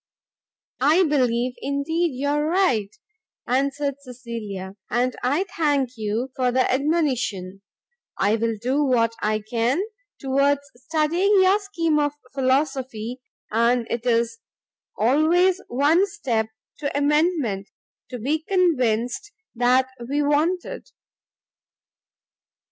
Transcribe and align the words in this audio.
"I 0.79 1.03
believe, 1.03 1.53
indeed, 1.59 2.19
you 2.19 2.27
are 2.29 2.43
right," 2.43 2.89
answered 3.45 3.97
Cecilia, 4.01 4.75
"and 4.89 5.15
I 5.21 5.43
thank 5.55 5.95
you 5.95 6.31
for 6.35 6.51
the 6.51 6.67
admonition; 6.71 7.61
I 8.17 8.35
will 8.37 8.55
do 8.59 8.83
what 8.83 9.13
I 9.21 9.41
can 9.47 9.83
towards 10.19 10.61
studying 10.75 11.39
your 11.43 11.59
scheme 11.59 11.99
of 11.99 12.13
philosophy, 12.33 13.21
and 13.51 13.85
it 13.91 14.07
is 14.07 14.39
always 14.97 15.61
one 15.67 16.07
step 16.07 16.47
to 16.79 16.97
amendment, 16.97 17.69
to 18.09 18.17
be 18.17 18.39
convinced 18.39 19.31
that 19.55 19.87
we 20.09 20.23
want 20.23 20.65
it." 20.65 20.89